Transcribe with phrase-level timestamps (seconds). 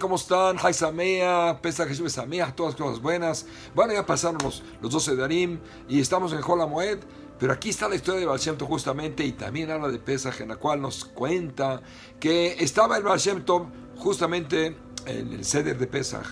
[0.00, 0.58] ¿Cómo están?
[0.72, 3.46] Samea, Pesach Samea, todas cosas buenas.
[3.74, 6.98] Bueno, ya pasaron los, los 12 de Arim y estamos en Hola Moed,
[7.38, 10.56] pero aquí está la historia de Baal justamente y también habla de Pesach, en la
[10.56, 11.82] cual nos cuenta
[12.18, 13.20] que estaba el Baal
[13.96, 16.26] justamente en el Seder de Pesach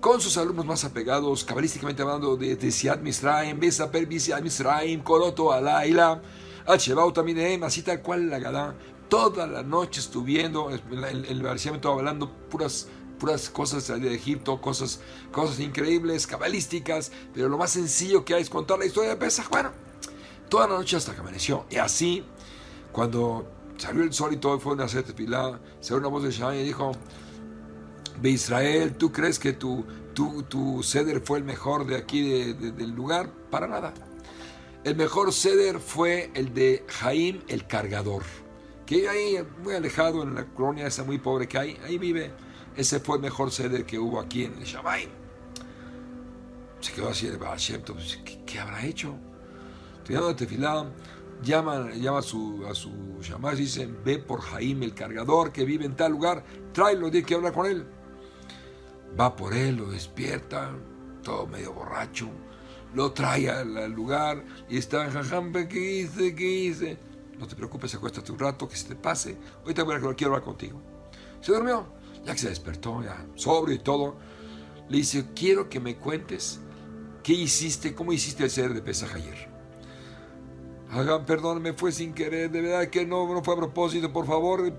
[0.00, 6.20] con sus alumnos más apegados, cabalísticamente hablando de, Siad Misraim, Besaper Siad Misraim, Koroto Alaila,
[7.64, 8.74] así tal cual la Gadá,
[9.08, 11.46] toda la noche estuviendo, el, el,
[11.84, 15.00] hablando puras puras cosas de Egipto, cosas,
[15.32, 19.48] cosas increíbles, cabalísticas, pero lo más sencillo que hay es contar la historia de Pesach.
[19.48, 19.70] Bueno,
[20.48, 21.66] toda la noche hasta que amaneció.
[21.70, 22.24] Y así,
[22.92, 26.60] cuando salió el sol y todo fue una hacer tefilá, se una voz de Shai
[26.60, 26.92] y dijo,
[28.20, 32.90] de Israel, ¿tú crees que tu, tu, tu ceder fue el mejor de aquí del
[32.90, 33.28] lugar?
[33.50, 33.92] Para nada.
[34.86, 38.22] El mejor ceder fue el de Jaim el Cargador
[38.86, 42.30] que ahí muy alejado en la colonia esa muy pobre que hay, ahí vive.
[42.76, 45.08] Ese fue el mejor sede que hubo aquí en el Shamay.
[46.78, 49.16] Se quedó así de pues, ¿qué, ¿qué, habrá hecho?
[49.96, 50.88] Estudiando de tefilá,
[51.42, 55.84] llama, llama a su, a su y dicen, ve por Jaime el cargador que vive
[55.84, 57.84] en tal lugar, tráelo, di que hablar con él.
[59.18, 60.70] Va por él, lo despierta,
[61.24, 62.30] todo medio borracho,
[62.96, 66.34] lo trae al, lugar y está en Jajambe, ¿qué hice?
[66.34, 66.96] ¿Qué hice?
[67.38, 69.36] No te preocupes, acuéstate un rato, que se te pase.
[69.60, 70.80] Ahorita voy a, quiero hablar contigo.
[71.42, 71.86] Se durmió.
[72.24, 74.16] Ya que se despertó, ya sobrio y todo,
[74.88, 76.58] le dice, quiero que me cuentes
[77.22, 79.48] qué hiciste, cómo hiciste el ser de Pesaj ayer.
[80.90, 84.72] Hagan, perdóname, fue sin querer, de verdad que no, no fue a propósito, por favor,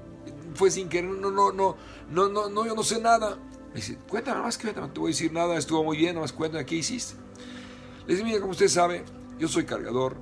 [0.55, 1.77] fue sin querer, no, no, no,
[2.09, 3.37] no, no, no, yo no sé nada.
[3.69, 6.33] Le dice, cuéntame más, cuéntame, no te voy a decir nada, estuvo muy bien, más
[6.33, 7.27] cuéntame qué hiciste.
[8.07, 9.03] Le dice, mira, como usted sabe,
[9.37, 10.17] yo soy cargador,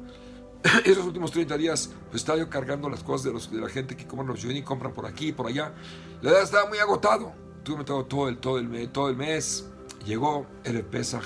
[0.86, 3.96] esos últimos 30 días pues, estaba yo cargando las cosas de, los, de la gente
[3.96, 5.74] que compran los y compran por aquí por allá.
[6.22, 7.34] La verdad estaba muy agotado.
[7.64, 9.68] Tuve todo, todo, el, todo, el, todo el mes.
[10.06, 11.24] Llegó el Pesaj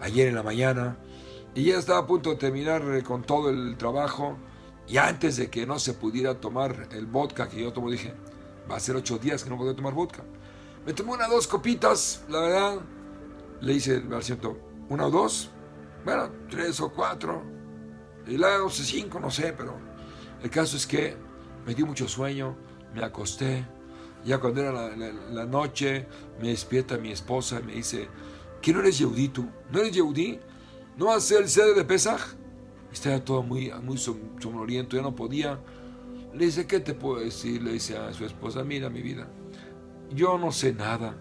[0.00, 0.98] ayer en la mañana
[1.54, 4.36] y ya estaba a punto de terminar eh, con todo el trabajo.
[4.88, 8.14] Y antes de que no se pudiera tomar el vodka que yo tomo, dije,
[8.70, 10.22] va a ser ocho días que no podía tomar vodka.
[10.84, 12.80] Me tomé una dos copitas, la verdad.
[13.60, 14.58] Le hice al ciento,
[14.88, 15.50] una o dos,
[16.04, 17.42] bueno, tres o cuatro
[18.26, 19.76] y la 12, 5, no sé, pero
[20.42, 21.16] el caso es que
[21.66, 22.56] me dio mucho sueño,
[22.94, 23.66] me acosté.
[24.24, 26.06] Ya cuando era la, noche,
[26.40, 28.08] me despierta mi esposa y me dice,
[28.60, 29.48] ¿que no eres Yehudí tú?
[29.70, 30.38] ¿No eres Yehudí?
[30.96, 32.20] ¿No vas a el sede de Pesaj?
[32.92, 35.58] Estaba todo muy, muy somnoliento, ya no podía.
[36.32, 37.62] Le dice, ¿qué te puedo decir?
[37.62, 39.28] Le dice a su esposa, mira mi vida,
[40.14, 41.16] yo no sé nada.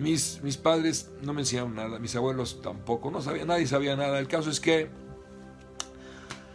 [0.00, 4.18] Mis, mis padres no me enseñaron nada, mis abuelos tampoco, no sabía, nadie sabía nada.
[4.18, 4.88] El caso es que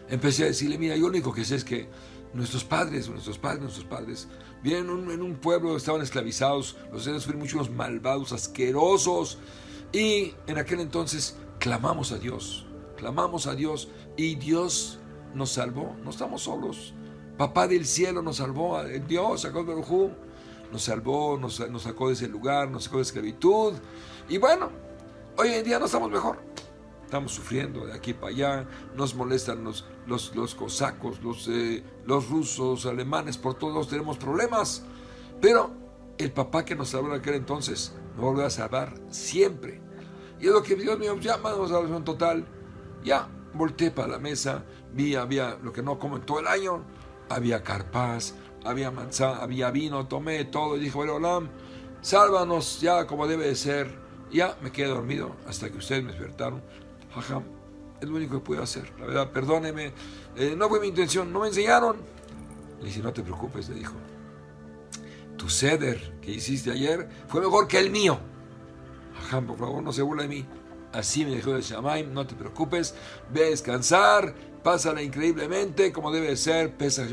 [0.10, 1.88] empecé a decirle, mira, yo lo único que sé es que
[2.34, 4.28] nuestros padres, nuestros padres, nuestros padres,
[4.64, 9.38] vienen en un, pueblo, estaban esclavizados, los seres fueron muchos malvados, asquerosos,
[9.94, 12.66] y en aquel entonces clamamos a Dios,
[12.98, 14.98] clamamos a Dios, y Dios
[15.36, 16.96] nos salvó, no estamos solos.
[17.38, 19.68] Papá del cielo nos salvó, Dios sacó el
[20.76, 23.76] nos salvó, nos, sacó de ese lugar, nos sacó de esclavitud,
[24.28, 24.70] y bueno,
[25.38, 26.38] hoy en día no estamos mejor
[27.06, 32.30] estamos sufriendo de aquí para allá, nos molestan los, los, los cosacos, los, eh, los
[32.30, 34.84] rusos, alemanes, por todos tenemos problemas.
[35.40, 35.72] Pero
[36.18, 39.80] el papá que nos salvó en aquel entonces nos volvió a salvar siempre.
[40.42, 42.44] Y es lo que Dios mío, ya a salvación total.
[43.04, 46.84] Ya volteé para la mesa, vi, había lo que no como en todo el año,
[47.30, 48.34] había carpaz,
[48.66, 51.50] había manzana, había vino, tomé todo y dije, Olam,
[52.02, 54.04] sálvanos ya como debe de ser.
[54.32, 56.62] Ya me quedé dormido hasta que ustedes me despertaron
[57.16, 57.44] Jajam,
[58.02, 58.92] es lo único que puedo hacer.
[59.00, 59.94] La verdad, perdóneme,
[60.36, 61.98] eh, no fue mi intención, no me enseñaron.
[62.80, 63.96] Le dice, no te preocupes, le dijo.
[65.38, 68.20] Tu ceder que hiciste ayer fue mejor que el mío.
[69.22, 70.46] Jajam, por favor, no se burla de mí.
[70.92, 72.96] Así me dijo el Shamaim, no te preocupes,
[73.32, 74.34] ve a descansar,
[74.66, 77.06] pásala increíblemente como debe ser, pesa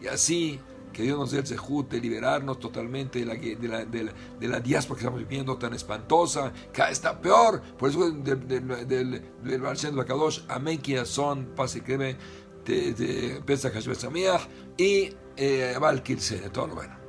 [0.00, 0.58] y así
[0.94, 4.12] que Dios nos dé el sejut de liberarnos totalmente de la, de, la, de, la,
[4.56, 7.60] de diáspora que estamos viviendo tan espantosa, cada está peor.
[7.76, 12.16] Por eso del, del, del Bakadosh, amén, son, pase, créeme,
[12.64, 13.74] de, de Pesach
[14.78, 16.02] y eh, Val
[16.50, 17.03] todo lo bueno.